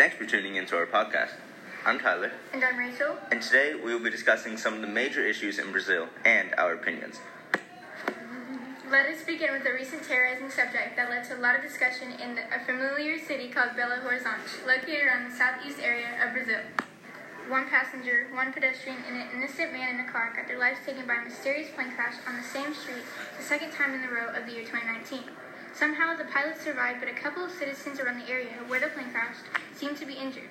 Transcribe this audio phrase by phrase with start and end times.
[0.00, 1.36] Thanks for tuning into our podcast.
[1.84, 3.18] I'm Tyler, And I'm Rachel.
[3.30, 6.72] and today we will be discussing some of the major issues in Brazil and our
[6.72, 7.20] opinions.
[8.88, 12.12] Let us begin with a recent terrorizing subject that led to a lot of discussion
[12.12, 16.64] in a familiar city called Belo Horizonte, located around the southeast area of Brazil.
[17.50, 21.06] One passenger, one pedestrian, and an innocent man in a car got their lives taken
[21.06, 23.04] by a mysterious plane crash on the same street
[23.36, 25.28] the second time in the row of the year 2019.
[25.80, 29.10] Somehow, the pilot survived, but a couple of citizens around the area where the plane
[29.10, 29.40] crashed
[29.74, 30.50] seemed to be injured.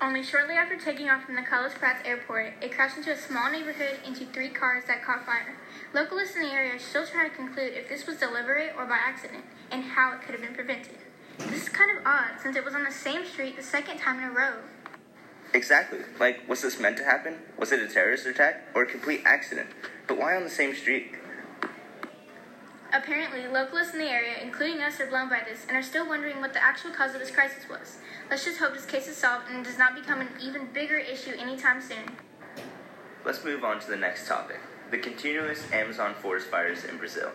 [0.00, 3.52] Only shortly after taking off from the Carlos Pratt airport, it crashed into a small
[3.52, 5.58] neighborhood into three cars that caught fire.
[5.92, 8.96] Localists in the area are still trying to conclude if this was deliberate or by
[8.96, 10.96] accident, and how it could have been prevented.
[11.36, 14.16] This is kind of odd since it was on the same street the second time
[14.20, 14.54] in a row.
[15.52, 15.98] Exactly.
[16.18, 17.40] Like, was this meant to happen?
[17.58, 19.68] Was it a terrorist attack or a complete accident?
[20.06, 21.12] But why on the same street?
[22.92, 26.40] Apparently, localists in the area, including us, are blown by this and are still wondering
[26.40, 27.98] what the actual cause of this crisis was.
[28.30, 30.98] Let's just hope this case is solved and it does not become an even bigger
[30.98, 32.16] issue anytime soon.
[33.24, 37.30] Let's move on to the next topic the continuous Amazon forest fires in Brazil.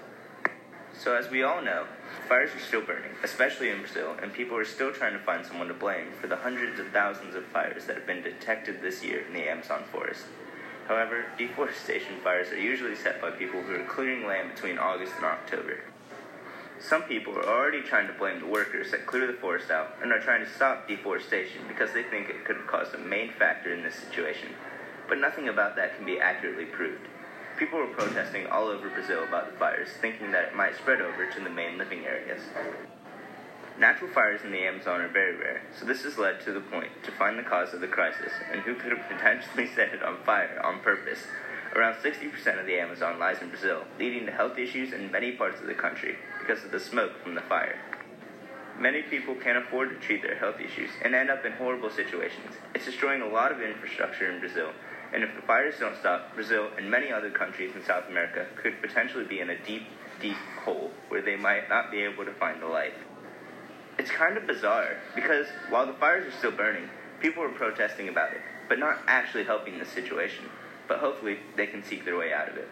[0.95, 1.87] So, as we all know,
[2.29, 5.67] fires are still burning, especially in Brazil, and people are still trying to find someone
[5.67, 9.25] to blame for the hundreds of thousands of fires that have been detected this year
[9.25, 10.25] in the Amazon forest.
[10.87, 15.25] However, deforestation fires are usually set by people who are clearing land between August and
[15.25, 15.81] October.
[16.79, 20.13] Some people are already trying to blame the workers that clear the forest out and
[20.13, 23.73] are trying to stop deforestation because they think it could have caused a main factor
[23.73, 24.49] in this situation.
[25.09, 27.07] But nothing about that can be accurately proved.
[27.57, 31.25] People were protesting all over Brazil about the fires, thinking that it might spread over
[31.29, 32.41] to the main living areas.
[33.79, 36.89] Natural fires in the Amazon are very rare, so this has led to the point
[37.03, 40.17] to find the cause of the crisis and who could have potentially set it on
[40.23, 41.19] fire on purpose.
[41.75, 45.61] Around 60% of the Amazon lies in Brazil, leading to health issues in many parts
[45.61, 47.77] of the country because of the smoke from the fire.
[48.79, 52.55] Many people can't afford to treat their health issues and end up in horrible situations.
[52.73, 54.71] It's destroying a lot of infrastructure in Brazil,
[55.13, 58.81] and if the fires don't stop, Brazil and many other countries in South America could
[58.81, 59.83] potentially be in a deep,
[60.19, 62.93] deep hole where they might not be able to find the light.
[64.07, 68.31] It's kind of bizarre because while the fires are still burning, people are protesting about
[68.31, 70.45] it, but not actually helping the situation.
[70.87, 72.69] But hopefully, they can seek their way out of it.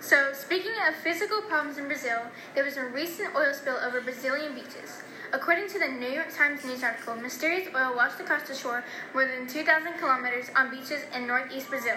[0.00, 2.18] So, speaking of physical problems in Brazil,
[2.54, 5.00] there was a recent oil spill over Brazilian beaches.
[5.32, 8.84] According to the New York Times news article, mysterious oil washed across the shore
[9.14, 11.96] more than 2,000 kilometers on beaches in northeast Brazil.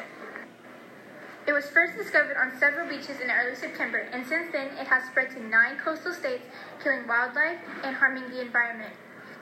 [1.47, 5.05] It was first discovered on several beaches in early September, and since then it has
[5.05, 6.43] spread to nine coastal states,
[6.83, 8.91] killing wildlife and harming the environment.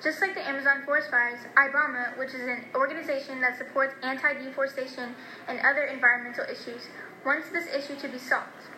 [0.03, 5.15] Just like the Amazon forest fires, IBAMA, which is an organization that supports anti-deforestation
[5.47, 6.89] and other environmental issues,
[7.25, 8.69] wants this issue to be solved.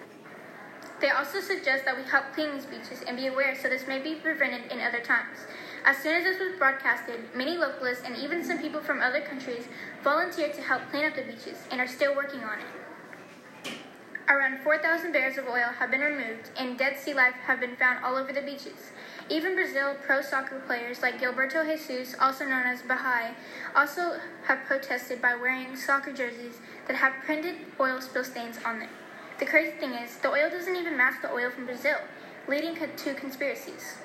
[1.02, 4.00] They also suggest that we help clean these beaches and be aware so this may
[4.00, 5.44] be prevented in other times.
[5.84, 9.68] As soon as this was broadcasted, many localists and even some people from other countries
[10.02, 12.66] volunteered to help clean up the beaches and are still working on it.
[14.30, 18.04] Around 4,000 barrels of oil have been removed, and dead sea life have been found
[18.04, 18.92] all over the beaches.
[19.30, 23.36] Even Brazil pro soccer players like Gilberto Jesus, also known as Bahia,
[23.74, 28.90] also have protested by wearing soccer jerseys that have printed oil spill stains on them.
[29.40, 32.00] The crazy thing is, the oil doesn't even match the oil from Brazil,
[32.50, 33.96] leading to conspiracies.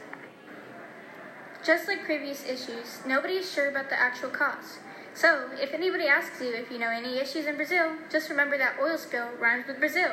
[1.64, 4.78] Just like previous issues, nobody is sure about the actual cause.
[5.14, 8.76] So, if anybody asks you if you know any issues in Brazil, just remember that
[8.82, 10.12] oil spill rhymes with Brazil.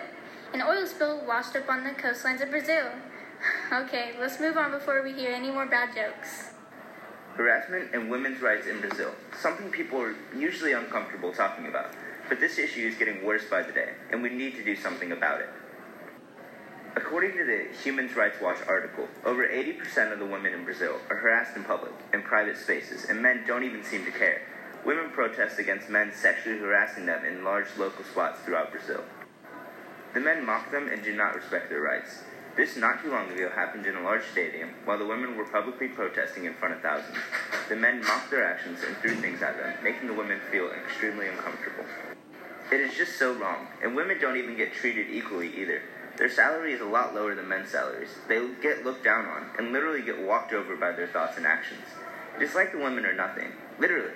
[0.53, 2.89] An oil spill washed up on the coastlines of Brazil.
[3.73, 6.49] okay, let's move on before we hear any more bad jokes.
[7.35, 11.93] Harassment and women's rights in Brazil, something people are usually uncomfortable talking about.
[12.27, 15.13] But this issue is getting worse by the day, and we need to do something
[15.13, 15.49] about it.
[16.97, 21.15] According to the Human Rights Watch article, over 80% of the women in Brazil are
[21.15, 24.41] harassed in public, in private spaces, and men don't even seem to care.
[24.85, 29.03] Women protest against men sexually harassing them in large local spots throughout Brazil.
[30.13, 32.23] The men mock them and do not respect their rights.
[32.55, 35.87] This not too long ago happened in a large stadium while the women were publicly
[35.87, 37.17] protesting in front of thousands.
[37.69, 41.27] The men mocked their actions and threw things at them, making the women feel extremely
[41.27, 41.85] uncomfortable.
[42.71, 45.81] It is just so wrong, and women don't even get treated equally either.
[46.17, 48.09] Their salary is a lot lower than men's salaries.
[48.27, 51.85] They get looked down on and literally get walked over by their thoughts and actions.
[52.35, 53.53] It is like the women are nothing.
[53.79, 54.13] Literally.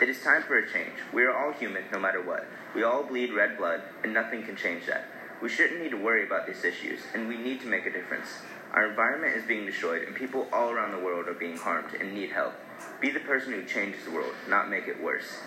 [0.00, 0.92] It is time for a change.
[1.12, 2.46] We are all human, no matter what.
[2.72, 5.06] We all bleed red blood, and nothing can change that.
[5.42, 8.28] We shouldn't need to worry about these issues, and we need to make a difference.
[8.72, 12.14] Our environment is being destroyed, and people all around the world are being harmed and
[12.14, 12.54] need help.
[13.00, 15.40] Be the person who changes the world, not make it worse.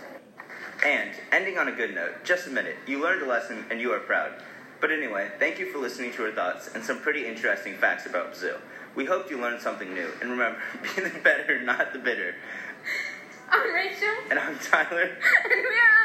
[0.85, 3.93] And, ending on a good note, just a minute, you learned a lesson and you
[3.93, 4.33] are proud.
[4.81, 8.31] But anyway, thank you for listening to our thoughts and some pretty interesting facts about
[8.31, 8.57] Brazil.
[8.95, 10.09] We hope you learned something new.
[10.19, 12.35] And remember, be the better, not the bitter.
[13.51, 14.07] I'm Rachel.
[14.29, 15.09] And I'm Tyler.
[15.43, 16.00] And we are